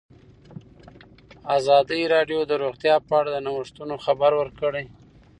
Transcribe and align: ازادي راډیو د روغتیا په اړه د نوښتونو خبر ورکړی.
ازادي 1.57 2.01
راډیو 2.15 2.39
د 2.45 2.51
روغتیا 2.63 2.95
په 3.07 3.13
اړه 3.19 3.29
د 3.31 3.37
نوښتونو 3.45 3.95
خبر 4.05 4.31
ورکړی. 4.41 4.85